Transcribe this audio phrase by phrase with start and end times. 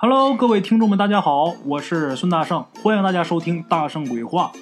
[0.00, 4.52] Hello，各位听众们，大家好，我是孙大圣，欢迎大家收听《大圣鬼话》，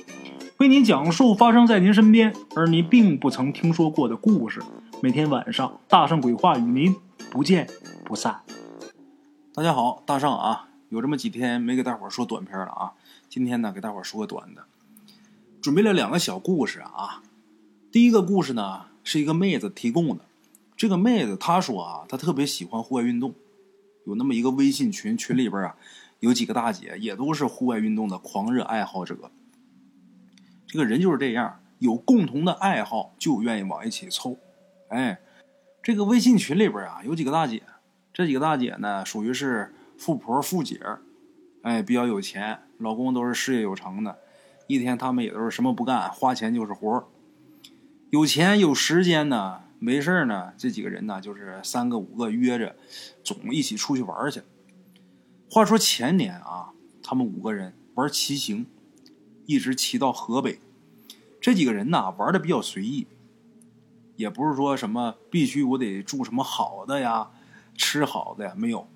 [0.56, 4.62] 为您讲述发生在您身边而您并不曾听说过的故事。
[5.02, 6.96] 每天晚上，《大圣鬼话》与您
[7.30, 7.68] 不见
[8.02, 8.40] 不散。
[9.52, 12.92] 大家好，大圣啊，有这么几天没给大伙说短片了啊，
[13.28, 14.64] 今天呢给大伙说个短的，
[15.60, 17.20] 准备了两个小故事啊。
[17.92, 20.24] 第一个故事呢是一个妹子提供的，
[20.74, 23.34] 这个妹子她说啊，她特别喜欢户外运动。
[24.06, 25.76] 有那么一个微信群，群里边啊，
[26.20, 29.32] 有几个大姐也都是户外运动的狂热爱好者。
[30.66, 34.38] 这个人就是这样，有共同的爱好就愿意往一起凑。
[34.88, 35.18] 哎，
[35.82, 37.64] 这个微信群里边啊，有几个大姐，
[38.12, 40.80] 这几个大姐呢，属于是富婆富姐
[41.62, 44.18] 哎，比较有钱，老公都是事业有成的，
[44.68, 47.08] 一天他们也都是什么不干，花钱就是活
[48.10, 49.62] 有钱有时间呢。
[49.86, 52.74] 没事呢，这几个人呢，就是三个五个约着，
[53.22, 54.42] 总一起出去玩去。
[55.48, 56.72] 话说前年啊，
[57.04, 58.66] 他们五个人玩骑行，
[59.44, 60.58] 一直骑到河北。
[61.40, 63.06] 这几个人呢，玩的比较随意，
[64.16, 67.30] 也不是说什么必须我得住什么好的呀，
[67.76, 68.88] 吃好的呀，没有，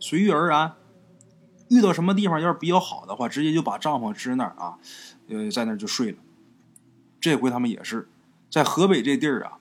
[0.00, 0.74] 随遇而安。
[1.70, 4.80] 遇到什么地方要是比较好的话，直接就把帐篷支那儿啊，
[5.28, 6.18] 呃，在那儿就睡了。
[7.20, 8.08] 这回他们也是
[8.50, 9.60] 在河北这地儿啊。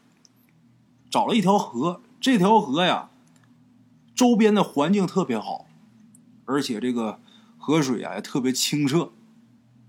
[1.15, 3.09] 找了一条河，这条河呀，
[4.13, 5.65] 周边的环境特别好，
[6.43, 7.21] 而且这个
[7.57, 9.13] 河水啊也特别清澈。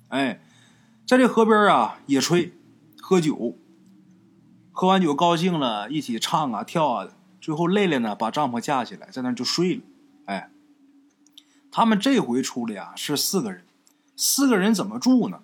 [0.06, 0.40] 哎，
[1.04, 2.52] 在这河边啊野炊、
[3.00, 3.56] 喝酒，
[4.70, 7.08] 喝完酒高兴了，一起唱啊跳啊。
[7.40, 9.82] 最后累了呢，把帐篷架起来，在那就睡了。
[10.26, 10.52] 哎，
[11.72, 13.64] 他们这回出来啊是四个人，
[14.14, 15.40] 四个人怎么住呢？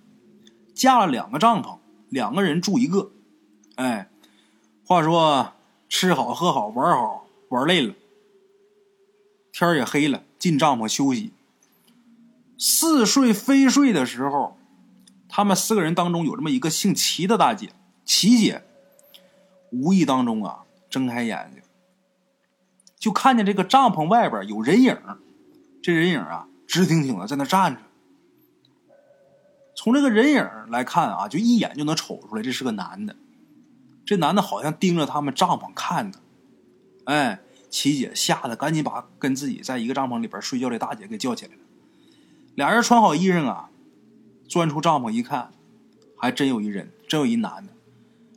[0.73, 3.11] 架了两个帐篷，两个人住一个。
[3.75, 4.09] 哎，
[4.87, 5.55] 话说。
[5.95, 7.95] 吃好喝好玩好玩累了，
[9.53, 11.33] 天也黑了，进帐篷休息。
[12.57, 14.57] 似睡非睡的时候，
[15.29, 17.75] 他们四个人当中有这么一个姓齐的大姐，
[18.07, 18.63] 齐姐，
[19.71, 21.63] 无意当中啊睁开眼睛，
[22.99, 24.99] 就看见这个帐篷外边有人影，
[25.83, 27.83] 这人影啊直挺挺的在那站着。
[29.77, 33.15] 从这个人影来看啊，就一眼就能瞅出来，这是个男的。
[34.05, 36.19] 这男的好像盯着他们帐篷看呢，
[37.05, 37.41] 哎，
[37.71, 41.61] 琪姐吓得赶紧把跟自己在一个帐篷里边睡觉的大姐给叫起来了。
[42.55, 43.71] 俩人穿好衣裳啊，
[44.49, 45.53] 钻出帐篷一看，
[46.19, 47.73] 还真有一人，真有一男的。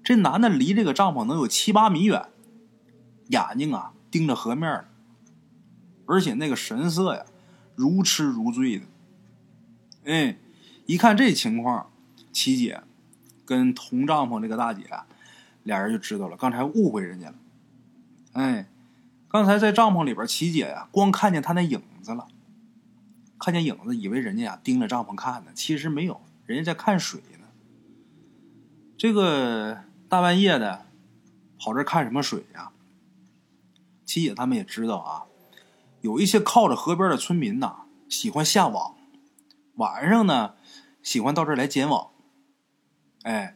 [0.04, 2.30] 这男的离这个帐篷能有七八米远，
[3.30, 4.86] 眼睛啊盯着河面
[6.06, 7.25] 而且那个神色呀，
[7.75, 8.86] 如痴如醉的。
[10.06, 10.38] 哎，
[10.86, 11.92] 一看这情况，
[12.31, 12.84] 琪姐
[13.44, 14.84] 跟同帐篷这个大姐。
[15.66, 17.36] 俩人就知道了，刚才误会人家了。
[18.34, 18.70] 哎，
[19.28, 22.28] 刚才在帐篷里边，齐姐呀，光看见他那影子了，
[23.40, 27.48] 看见影子，以为人家呀盯着帐篷看呢，其实没有，人家在看水呢。
[28.96, 30.86] 这个大半夜的，
[31.58, 32.72] 跑这看什么水呀？
[34.06, 35.25] 齐姐他们也知道啊，
[36.02, 38.96] 有一些靠着河边的村民呐，喜欢下网，
[39.78, 40.54] 晚上呢，
[41.02, 42.12] 喜欢到这儿来捡网。
[43.24, 43.56] 哎。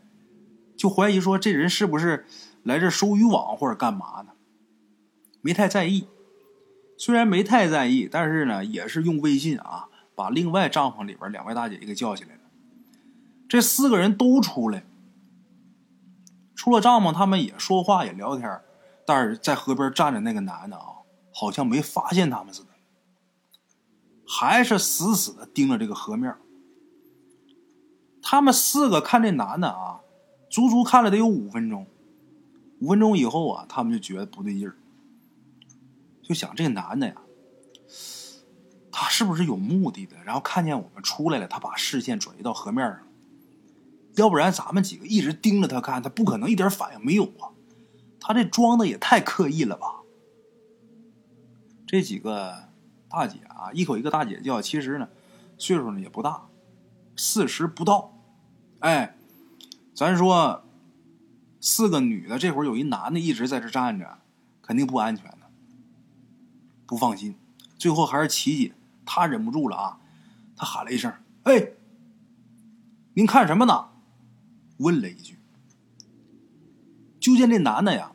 [0.80, 2.26] 就怀疑说这人是不是
[2.64, 4.32] 来这收渔网或者干嘛呢？
[5.42, 6.08] 没太在意，
[6.98, 12.42] 虽然没太在意，但是呢，也是用微信啊，把另外帐篷里边两位大姐给叫起来了。
[13.50, 14.86] 这四个人都出来，
[16.56, 18.62] 出了帐篷，他们也说话也聊天，
[19.06, 21.04] 但是在河边站着那个男的啊，
[21.34, 22.70] 好像没发现他们似的，
[24.26, 26.34] 还是死死的盯着这个河面。
[28.22, 30.00] 他们四个看这男的啊。
[30.50, 31.86] 足足看了得有五分钟，
[32.80, 34.76] 五分钟以后啊，他们就觉得不对劲儿，
[36.24, 37.16] 就想这个男的呀，
[38.92, 40.16] 他是不是有目的的？
[40.24, 43.00] 然后看见我们出来了，他把视线转移到河面上，
[44.16, 47.54] 要不然咱们几个一直盯着他看，他不可能一点反应没有啊！
[48.20, 50.02] 他这装的也太刻意了吧！
[51.86, 52.70] 这几个
[53.08, 55.10] 大姐啊，一口一个大姐叫，其实呢，
[55.60, 56.48] 岁数呢也不大，
[57.16, 58.18] 四十不到，
[58.80, 59.16] 哎。
[60.00, 60.64] 咱说，
[61.60, 64.20] 四个女的，这会儿有一男的一直在这站着，
[64.62, 65.52] 肯定不安全的，
[66.86, 67.36] 不放心。
[67.78, 68.74] 最后还是琪姐，
[69.06, 70.00] 她忍不住了啊，
[70.56, 71.14] 她喊了一声
[71.44, 71.74] ：“哎，
[73.16, 73.90] 您看什么呢？”
[74.80, 75.38] 问了一句。
[77.20, 78.14] 就见这男的呀，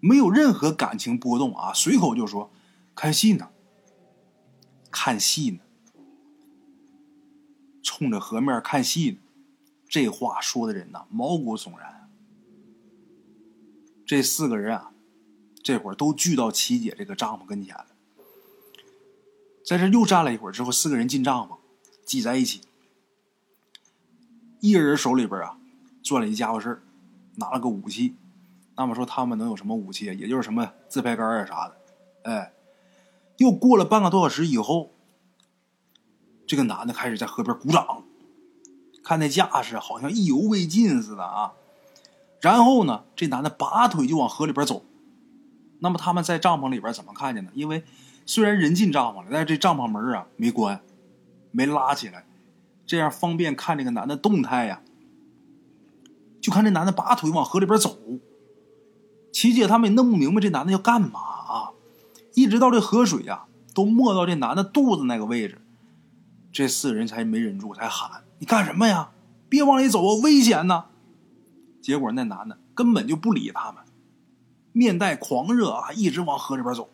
[0.00, 2.50] 没有任何感情波动啊，随口就说
[2.96, 3.50] ：“看戏呢，
[4.90, 5.58] 看戏呢，
[7.82, 9.18] 冲着河面看戏呢。”
[9.96, 12.10] 这话说的人呐，毛骨悚然。
[14.04, 14.92] 这四个人啊，
[15.62, 17.86] 这会儿都聚到齐姐这个帐篷跟前了。
[19.64, 21.56] 在这又站了一会儿之后，四个人进帐篷，
[22.04, 22.60] 挤在一起。
[24.60, 25.58] 一人手里边啊，
[26.02, 26.82] 攥了一家伙事，
[27.36, 28.16] 拿了个武器。
[28.76, 30.12] 那么说他们能有什么武器啊？
[30.12, 31.76] 也就是什么自拍杆啊啥的。
[32.24, 32.52] 哎，
[33.38, 34.92] 又过了半个多小时以后，
[36.46, 38.04] 这个男的开始在河边鼓掌，
[39.06, 41.52] 看那架势好像意犹未尽似的啊。
[42.40, 44.84] 然后呢，这男的拔腿就往河里边走。
[45.78, 47.52] 那么他们在帐篷里边怎么看见的？
[47.54, 47.84] 因为
[48.24, 50.80] 虽然人进帐篷了，但是这帐篷门啊没关，
[51.52, 52.26] 没拉起来，
[52.84, 54.80] 这样方便看这个男的动态呀。
[56.40, 57.96] 就看这男的拔腿往河里边走，
[59.32, 61.70] 琪姐他们也弄不明白这男的要干嘛啊！
[62.34, 65.60] 一直到这河水呀都没到这男的肚子那个位置，
[66.52, 69.10] 这四人才没忍住，才喊：“你干什么呀？
[69.48, 70.86] 别往里走啊，危险呐！”
[71.80, 73.84] 结果那男的根本就不理他们。
[74.72, 76.90] 面带狂热啊，一直往河里边走。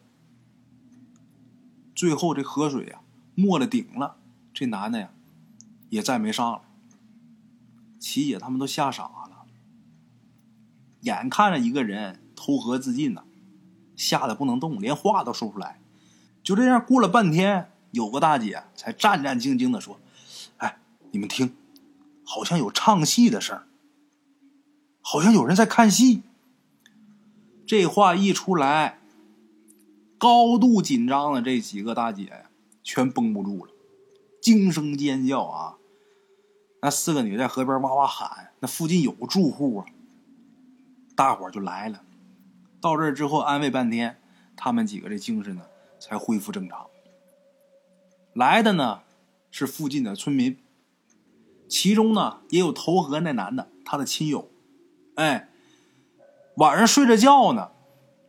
[1.95, 3.01] 最后这河水呀
[3.35, 4.17] 没了顶了，
[4.55, 5.11] 这男的呀
[5.89, 6.61] 也再没上来。
[7.99, 9.47] 琪姐他们都吓傻了，
[11.01, 13.25] 眼看着一个人投河自尽呢，
[13.97, 15.81] 吓得不能动，连话都说不出来。
[16.43, 20.01] 就这样过了半天，有个大姐才战战兢兢的说：“，
[21.13, 21.55] 你们听，
[22.25, 23.63] 好像有唱戏的声
[25.01, 26.23] 好像有人在看戏。”
[27.65, 28.99] 这话一出来，
[30.19, 32.45] 高度紧张的这几个大姐，
[32.83, 33.73] 全绷不住了，
[34.43, 35.79] 惊声尖叫啊！
[36.83, 39.87] 那四个女在河边哇哇喊，那附近有住户啊，
[41.15, 42.03] 大伙就来了。
[42.81, 44.21] 到这儿之后安慰半天，
[44.57, 45.63] 他们几个这精神呢
[46.01, 46.89] 才恢复正常。
[48.35, 49.03] 来的呢
[49.51, 50.59] 是附近的村民，
[51.73, 54.51] 其中呢也有投河那男的他的亲友，
[55.15, 55.49] 哎。
[56.57, 57.71] 晚上睡着觉呢，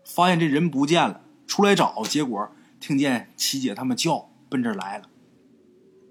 [0.05, 2.49] 发现这人不见了，出来找，结果
[2.79, 5.09] 听见琪姐他们叫，奔这儿来了。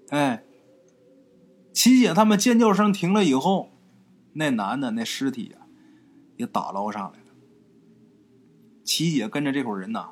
[0.09, 0.43] 哎，
[1.73, 3.71] 琪姐他们尖叫声停了以后，
[4.33, 5.65] 那男的那尸体呀
[6.37, 7.25] 也打捞上来了。
[8.83, 10.11] 琪姐跟着这伙人呐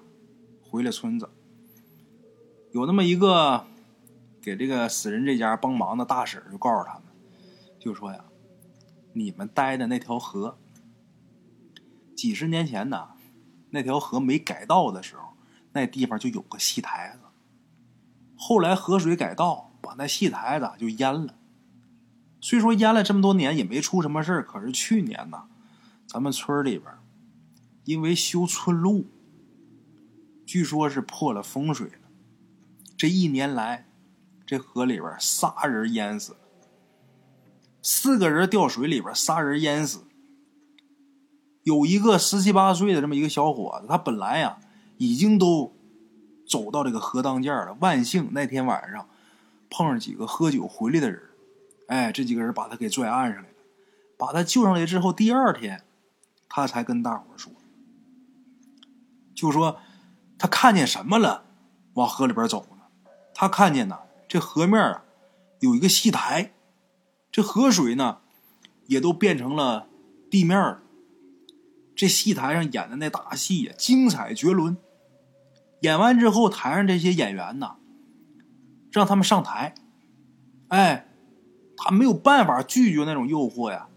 [0.60, 1.30] 回了村子，
[2.72, 3.68] 有那么一个
[4.42, 7.04] 给这个死人这家帮忙的大婶就告诉他们，
[7.82, 8.24] 就说呀，
[9.14, 10.60] 你们待的那条河。
[12.16, 13.10] 几十年前呢，
[13.72, 15.34] 那条河没改道的时候，
[15.72, 17.28] 那地方就有个戏台子。
[18.38, 21.36] 后来河水改道，把那戏台子就淹了。
[22.40, 25.48] 虽说淹了这么多年也没出什么事可是去年呢，
[26.06, 26.94] 咱们村里边
[27.86, 29.08] 因为修村路，
[30.46, 32.10] 据说是破了风水了。
[32.96, 33.88] 这一年来，
[34.46, 36.36] 这河里边仨人淹死，
[37.82, 40.04] 四个人掉水里边，仨人淹死。
[41.64, 44.58] 有一个十七八岁的这么一个小伙子，他本来呀
[44.98, 45.76] 已经都
[46.48, 47.78] 走到这个河当间了。
[47.80, 49.08] 万幸那天晚上
[49.70, 51.22] 碰上几个喝酒回来的人，
[51.88, 53.56] 哎，这几个人把他给拽岸上来了。
[54.18, 55.84] 把他救上来之后，第二天
[56.48, 57.52] 他才跟大伙说，
[59.34, 59.80] 就说
[60.38, 61.46] 他看见什么了，
[61.94, 62.84] 往河里边走呢？
[63.34, 63.98] 他看见呢，
[64.28, 65.04] 这河面啊
[65.60, 66.54] 有一个戏台，
[67.32, 68.20] 这河水呢
[68.88, 69.88] 也都变成了
[70.30, 70.82] 地面了。
[71.96, 74.76] 这戏台上演的那大戏呀，精彩绝伦。
[75.82, 77.78] 演完之后，台上这些演员呐，
[78.92, 79.74] 让他们上台。
[80.70, 81.08] 哎，
[81.76, 83.90] 他没有办法拒绝那种诱惑呀，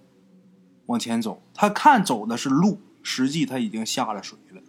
[0.86, 1.42] 往前走。
[1.54, 4.62] 他看走的是路，实际他已经下了水了。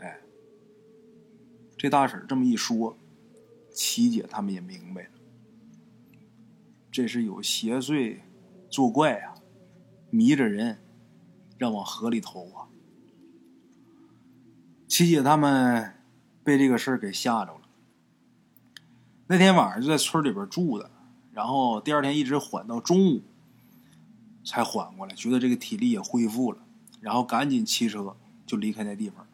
[0.00, 0.20] 哎，
[1.76, 2.96] 这大婶这么一说，
[3.72, 5.10] 琪姐他们也明白了，
[6.92, 8.20] 这是有邪祟
[8.70, 9.34] 作怪啊，
[10.10, 10.78] 迷着人。
[11.58, 12.66] 让往河里投啊！
[14.88, 15.94] 七姐他们
[16.42, 17.60] 被这个事儿给吓着了。
[19.28, 20.90] 那天晚上就在村里边住的，
[21.30, 23.22] 然后第二天一直缓到中午
[24.44, 26.58] 才缓过来，觉得这个体力也恢复了，
[27.00, 29.24] 然后赶紧骑车就离开那地方。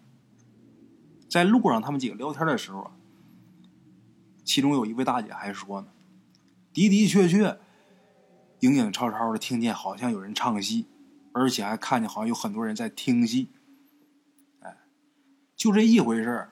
[1.31, 2.91] 在路上，他们几个聊天的时候，
[4.45, 5.89] 其中有一位大姐还说呢
[6.87, 7.59] ：“的的确确，
[8.61, 10.87] 影影绰绰的听见好像有人唱戏。”
[11.31, 13.49] 而且还看见好像有很多人在听戏，
[14.61, 14.77] 哎，
[15.55, 16.49] 就这一回事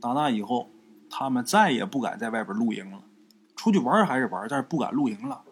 [0.00, 0.70] 打那以后，
[1.08, 3.04] 他们再也不敢在外边露营了。
[3.54, 5.44] 出去玩还是玩，但是不敢露营了。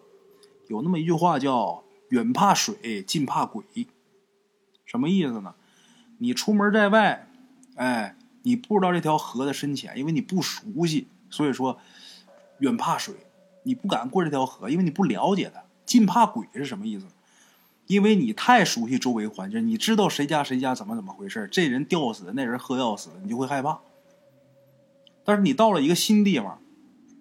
[0.67, 3.63] 有那么一句话叫“远怕水，近怕鬼”，
[4.83, 5.55] 什么意思呢？
[6.17, 7.29] 你出门在外，
[7.75, 11.79] 哎，你不知道这条河的深浅，因为你不熟悉，所以说
[12.59, 13.15] 远怕水，
[13.63, 15.63] 你不敢过这条河，因为你不了解它。
[15.85, 17.05] 近怕鬼是什么意思？
[17.87, 23.81] 因为你太熟悉周围环境，你知道谁家谁家怎么怎么回事这人吊死，那人喝药死，你就会害怕。
[25.25, 26.59] 但是你到了一个新地方，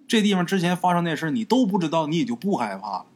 [0.06, 3.06] 这地方之前发生那事你都不知道，你也就不害怕了。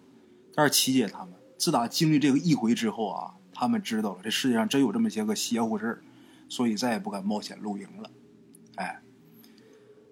[0.54, 6.02] 但是琪姐他们自打经历这个一回之后啊，他们知道了这世界上真有这么些个邪乎事，
[6.49, 8.11] 所以再也不敢冒险露营了。
[8.75, 9.00] 哎，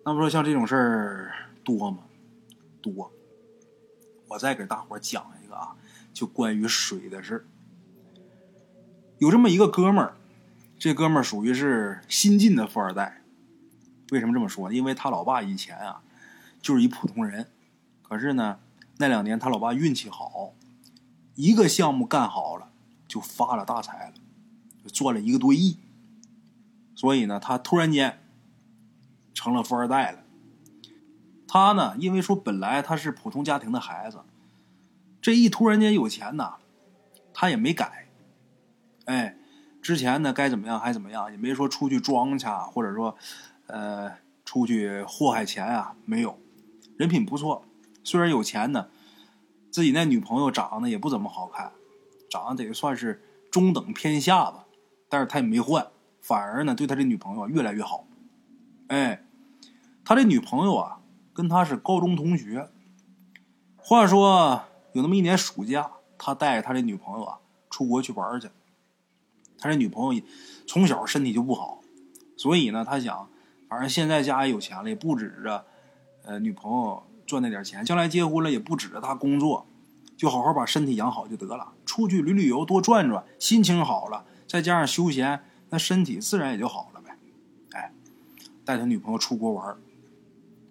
[0.05, 1.99] 那么说像这种事儿多吗？
[2.93, 3.13] 多。
[4.29, 5.77] 我再给大伙讲一个啊，
[6.13, 7.47] 就关于水的事。
[9.19, 10.17] 有这么一个哥们儿，
[10.79, 13.23] 这哥们儿属于是新晋的富二代。
[14.11, 14.73] 为什么这么说？
[14.73, 16.03] 因为他老爸以前啊，
[16.61, 17.49] 就是一普通人。
[18.03, 18.59] 可是呢，
[18.99, 20.55] 那两年他老爸运气好，
[21.37, 22.71] 一个项目干好了，
[23.07, 24.15] 就发了大财了，
[24.83, 25.79] 就赚了一个多亿。
[26.95, 28.21] 所以呢，他突然间
[29.33, 30.24] 成了富二代了。
[31.55, 34.19] 他呢，因为说本来他是普通家庭的孩子，
[35.23, 36.57] 这一突然间有钱呐，
[37.33, 38.09] 他也没改。
[39.05, 39.37] 哎，
[39.81, 43.17] 之前呢该怎么样还怎么样，也没说出去装去，或者说。
[43.67, 44.13] 呃，
[44.45, 45.95] 出去祸害钱啊？
[46.05, 46.39] 没有，
[46.99, 47.65] 人品不错。
[48.03, 48.89] 虽然有钱呢，
[49.71, 51.73] 自己那女朋友长得也不怎么好看，
[52.29, 54.67] 长得得算是中等偏下吧。
[55.09, 55.87] 但是他也没换，
[56.21, 58.07] 反而呢，对他这女朋友越来越好。
[58.89, 59.25] 哎，
[60.05, 61.01] 他这女朋友啊，
[61.35, 62.71] 跟他是高中同学。
[63.77, 64.63] 话说
[64.93, 67.39] 有那么一年暑假，他带着他这女朋友啊
[67.69, 68.49] 出国去玩去。
[69.59, 70.23] 他这女朋友
[70.67, 71.81] 从小身体就不好，
[72.37, 73.29] 所以呢，他想。
[73.67, 75.65] 反正现在家里有钱了，也不指着，
[76.23, 79.67] 呃，女朋友赚那点钱，将来结婚了也不指着他工作，
[80.17, 81.73] 就好好把身体养好就得了。
[81.85, 87.17] 出去旅旅游，多转转，心情好了，再加上休闲，那身体自然也就好了呗。
[87.73, 87.93] 哎，
[88.65, 89.77] 带他女朋友出国玩，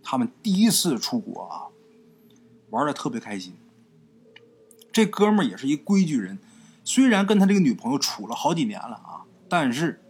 [0.03, 1.71] 他们第一次出国啊，
[2.69, 3.55] 玩的特别开心。
[4.91, 6.37] 这哥们儿也是一规矩人，
[6.83, 10.01] 虽然跟他这个女朋友处了好几年了啊，但是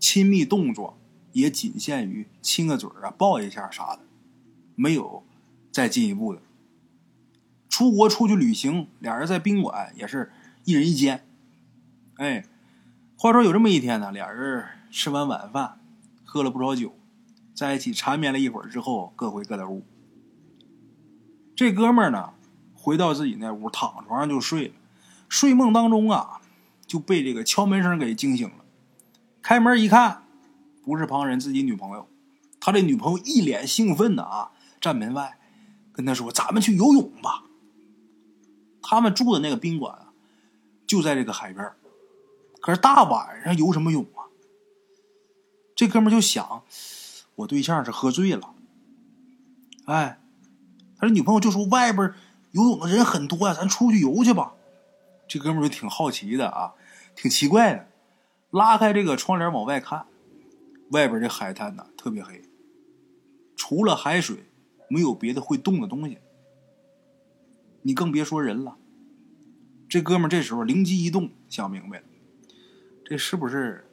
[0.00, 0.98] 亲密动作。
[1.34, 4.00] 也仅限于亲个嘴啊，抱一下啥的，
[4.74, 5.24] 没有
[5.70, 6.42] 再进一步的。
[7.70, 10.30] 出国出去旅行，俩人在宾馆也是
[10.66, 11.26] 一人一间。
[12.16, 12.44] 哎，
[13.16, 15.80] 话说有这么一天呢，俩人吃完晚饭，
[16.22, 16.94] 喝了不少酒，
[17.54, 19.84] 在一起缠绵了一会儿之后，各回各的屋。
[21.54, 22.34] 这哥们儿呢，
[22.74, 24.74] 回到自己那屋，躺床上就睡了。
[25.28, 26.40] 睡梦当中啊，
[26.86, 28.64] 就被这个敲门声给惊醒了。
[29.40, 30.22] 开门一看。
[30.84, 32.08] 不是旁人，自己女朋友。
[32.58, 35.38] 他这女朋友一脸兴奋的啊，站门外
[35.92, 37.44] 跟他说：“咱们去游泳吧。”
[38.82, 40.12] 他们住的那个宾馆啊，
[40.84, 41.70] 就在这个海边。
[42.60, 44.26] 可是大晚上游什么泳啊？
[45.76, 46.64] 这哥们就想，
[47.36, 48.54] 我对象是喝醉了。
[49.86, 50.20] 哎，
[50.96, 52.12] 他这女朋友就说：“外边
[52.52, 54.54] 游泳的人很多呀，咱出去游去吧。”
[55.26, 56.74] 这哥们就挺好奇的啊，
[57.16, 57.88] 挺奇怪的，
[58.50, 60.06] 拉开这个窗帘往外看。
[60.90, 62.42] 外边这海滩呢特别黑，
[63.56, 64.44] 除了海水，
[64.90, 66.18] 没有别的会动的东西。
[67.80, 68.76] 你更别说人了。
[69.88, 72.04] 这哥们这时候灵机一动，想明白了，
[73.04, 73.90] 这是不是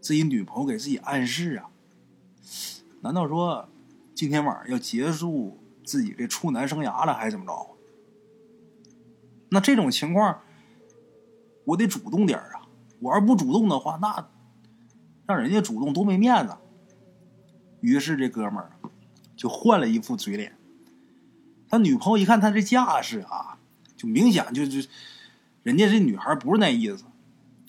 [0.00, 1.68] 自己女朋友给自己暗示啊？
[3.00, 3.68] 难道说
[4.14, 7.76] 今天晚上要结束自己这处男生涯了，还是怎么着？
[9.50, 10.40] 那这种情况，
[11.64, 12.68] 我得主动点啊！
[13.00, 14.28] 我要不主动的话，那……
[15.26, 16.56] 让人家主动多没面子。
[17.80, 18.72] 于是这哥们儿
[19.36, 20.56] 就换了一副嘴脸。
[21.68, 23.58] 他女朋友一看他这架势啊，
[23.96, 24.88] 就明显就就，
[25.62, 27.04] 人家这女孩不是那意思。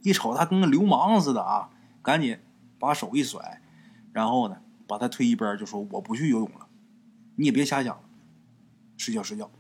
[0.01, 1.69] 一瞅他跟个流氓似的啊，
[2.01, 2.39] 赶紧
[2.79, 3.61] 把手一甩，
[4.13, 6.67] 然后呢把他推一边，就说：“我不去游泳了，
[7.35, 8.01] 你也别瞎想了，
[8.97, 9.51] 睡觉睡觉。”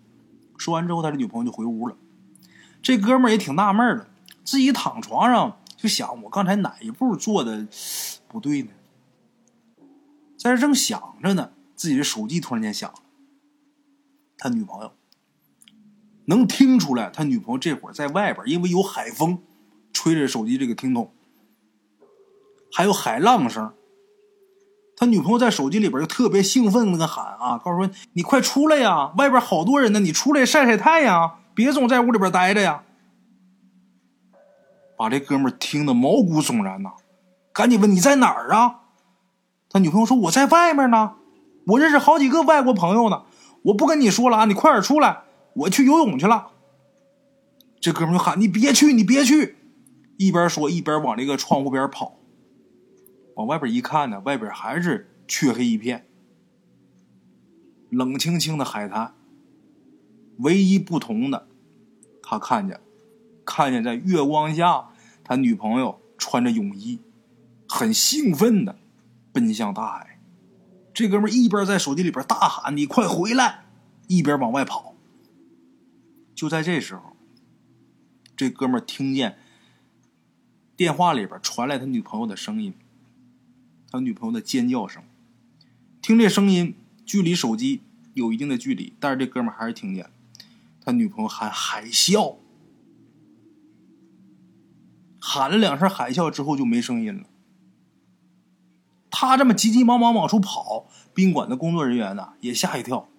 [0.57, 1.95] 说完之后，他这女朋友就回屋了。
[2.81, 4.09] 这哥们儿也挺纳闷的，
[4.43, 5.57] 自己躺床上。
[5.77, 7.65] 就想我刚才哪一步做的
[8.27, 8.71] 不对呢？
[10.37, 12.99] 在这正想着呢，自己的手机突然间响了。
[14.37, 14.91] 他女朋友
[16.25, 19.41] 能听出来，他女朋友这会儿在外边，因为有海风
[19.93, 21.13] 吹着手机这个听筒，
[22.73, 23.73] 还有海浪声。
[24.99, 32.83] 他女朋友在手机里边就特别兴奋的喊啊，告诉说：“你快出来呀，外边好多人呢，你出来晒晒太阳，别总在屋里边待着呀。”
[34.97, 36.89] 把这哥们听得毛骨悚然呐，
[37.53, 38.81] 赶紧问你在哪儿啊？
[39.69, 41.13] 他女朋友说我在外面呢，
[41.67, 43.23] 我认识好几个外国朋友呢，
[43.61, 45.19] 我不跟你说了啊，你快点出来，
[45.53, 46.47] 我去游泳去了。
[47.79, 49.55] 这哥们就喊你别去，你别去，
[50.17, 52.18] 一边说一边往这个窗户边跑。
[53.39, 56.05] 往外边一看呢，外边还是黢黑一片，
[57.89, 59.15] 冷清清的海滩。
[60.39, 61.47] 唯一不同的，
[62.21, 62.81] 他看见。
[63.45, 64.89] 看见在月光下，
[65.23, 66.99] 他女朋友穿着泳衣，
[67.69, 68.77] 很兴奋的
[69.31, 70.19] 奔向大海。
[70.93, 73.63] 这哥们一边在手机里边大喊：“你快回来！”
[74.07, 74.95] 一边往外跑。
[76.35, 77.15] 就在这时候，
[78.35, 79.37] 这哥们听见
[80.75, 82.73] 电话里边传来他女朋友的声音，
[83.91, 85.03] 他女朋友的尖叫声。
[86.01, 87.81] 听这声音，距离手机
[88.13, 90.09] 有一定的距离，但是这哥们还是听见
[90.81, 92.37] 他女朋友喊海啸，
[95.19, 97.27] 喊了两声海啸之后就没声音了。
[99.11, 103.09] 他这么急急忙忙往出跑，宾馆的工作人员呢也吓一跳，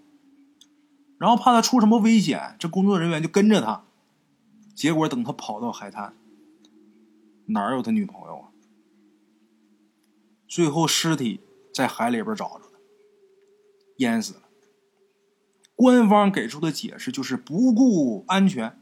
[1.19, 3.85] 然后怕他出什么危险，这工作人员就跟着他。
[4.75, 6.15] 结果等他跑到海滩，
[7.47, 8.50] 哪有他女朋友啊？
[10.50, 11.40] 最后尸体
[11.73, 12.80] 在海里边找着了，
[13.99, 14.40] 淹死了。
[15.76, 18.76] 官方给出的解释就是不顾安全，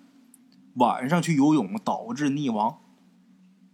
[0.76, 2.80] 晚上去游泳导致溺亡。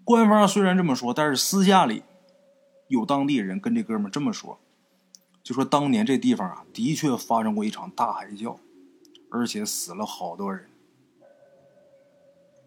[0.03, 2.03] 官方虽然这么说，但是私下里。
[2.89, 4.59] 有当地人跟这哥们这么说，
[5.43, 8.59] 就说当年这地方啊，的确发生过一场大海啸，
[9.31, 10.69] 而且死了好多人。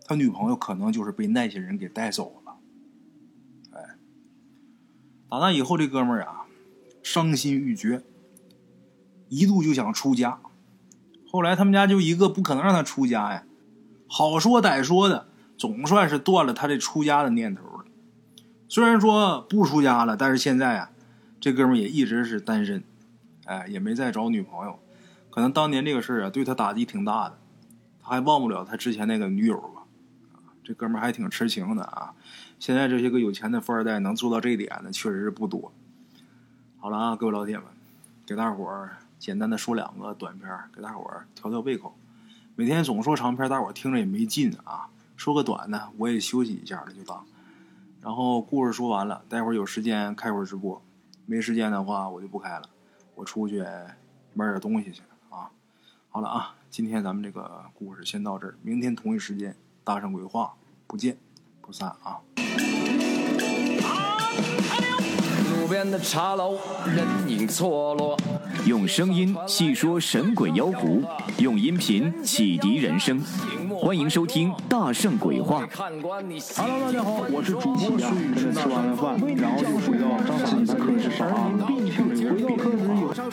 [0.05, 2.46] 他女朋友可能就是被那些人给带走了。
[5.29, 6.45] 打那以后，这哥们儿啊，
[7.03, 8.03] 伤心欲绝，
[9.27, 10.39] 一度就想出家。
[11.29, 13.43] 后来他们家就一个不可能让他出家呀，
[14.07, 17.85] 好说歹说的，总算是断了他这出家的念头了。
[18.69, 20.91] 虽然说不出家了，但是现在啊，
[21.41, 22.83] 这哥们儿也一直是单身，
[23.45, 24.79] 哎，也没再找女朋友。
[25.29, 27.37] 可能当年这个事儿啊，对他打击挺大的，
[28.01, 29.83] 他还忘不了他之前那个女友吧？
[30.63, 32.13] 这哥们儿还挺痴情的啊。
[32.59, 35.71] 现在这些个有钱的富二代能做到这一点的，确实是不多。
[36.79, 37.65] 好了啊，各位老铁们，
[38.25, 41.95] 给大伙儿简单的说两个短片，给大伙儿调调胃口。
[42.55, 44.89] 每天总说长片，大伙儿听着也没劲啊。
[45.15, 47.25] 说个短的，我也休息一下了，就当。
[48.01, 50.81] 然后故事说完了，待会儿有时间开会直播，
[51.25, 52.69] 没时间的话我就不开了，
[53.15, 53.63] 我出去
[54.33, 55.49] 买点东西去啊。
[56.09, 60.53] 好了啊，今天咱们这个故事先到这儿，明天同一时间大圣鬼话
[60.85, 61.17] 不见
[61.61, 62.21] 不散啊。
[65.67, 68.17] 边的茶楼，人影错落。
[68.65, 71.03] 用声音细说神鬼妖狐，
[71.39, 73.21] 用音频启迪人生。
[73.79, 75.65] 欢迎收听《大圣鬼话》。
[75.75, 81.51] Hello，大家好，我是主播孙宇，吃完了饭，然后就回到自己的课室上啊。